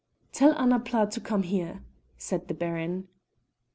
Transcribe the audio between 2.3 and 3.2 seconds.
the Baron.